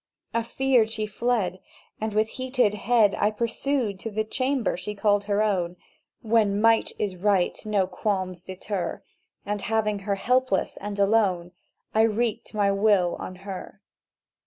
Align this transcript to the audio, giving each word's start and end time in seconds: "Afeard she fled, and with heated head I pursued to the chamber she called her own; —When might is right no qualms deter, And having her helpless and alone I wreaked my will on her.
"Afeard 0.33 0.89
she 0.89 1.05
fled, 1.05 1.59
and 1.99 2.11
with 2.11 2.27
heated 2.29 2.73
head 2.73 3.13
I 3.13 3.29
pursued 3.29 3.99
to 3.99 4.09
the 4.09 4.23
chamber 4.23 4.75
she 4.75 4.95
called 4.95 5.25
her 5.25 5.43
own; 5.43 5.75
—When 6.23 6.59
might 6.59 6.91
is 6.97 7.15
right 7.15 7.55
no 7.67 7.85
qualms 7.85 8.43
deter, 8.43 9.03
And 9.45 9.61
having 9.61 9.99
her 9.99 10.15
helpless 10.15 10.75
and 10.77 10.97
alone 10.97 11.51
I 11.93 12.01
wreaked 12.01 12.55
my 12.55 12.71
will 12.71 13.15
on 13.19 13.35
her. 13.45 13.79